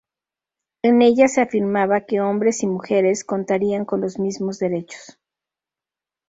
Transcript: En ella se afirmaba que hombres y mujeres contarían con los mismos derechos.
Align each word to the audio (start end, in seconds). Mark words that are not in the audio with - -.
En 0.81 1.03
ella 1.03 1.27
se 1.27 1.41
afirmaba 1.41 2.07
que 2.07 2.21
hombres 2.21 2.63
y 2.63 2.65
mujeres 2.65 3.23
contarían 3.23 3.85
con 3.85 4.01
los 4.01 4.17
mismos 4.17 4.57
derechos. 4.57 5.19